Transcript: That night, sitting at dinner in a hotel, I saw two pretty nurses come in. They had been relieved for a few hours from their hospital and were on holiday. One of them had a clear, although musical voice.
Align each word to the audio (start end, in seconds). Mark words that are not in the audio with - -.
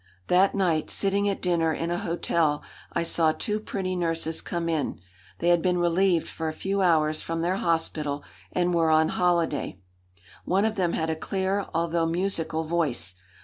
That 0.29 0.55
night, 0.55 0.89
sitting 0.89 1.29
at 1.29 1.43
dinner 1.43 1.71
in 1.71 1.91
a 1.91 1.99
hotel, 1.99 2.63
I 2.91 3.03
saw 3.03 3.31
two 3.33 3.59
pretty 3.59 3.95
nurses 3.95 4.41
come 4.41 4.67
in. 4.67 4.99
They 5.37 5.49
had 5.49 5.61
been 5.61 5.77
relieved 5.77 6.27
for 6.27 6.47
a 6.47 6.53
few 6.53 6.81
hours 6.81 7.21
from 7.21 7.41
their 7.41 7.57
hospital 7.57 8.23
and 8.51 8.73
were 8.73 8.89
on 8.89 9.09
holiday. 9.09 9.77
One 10.43 10.65
of 10.65 10.73
them 10.73 10.93
had 10.93 11.11
a 11.11 11.15
clear, 11.15 11.67
although 11.75 12.07
musical 12.07 12.63
voice. 12.63 13.13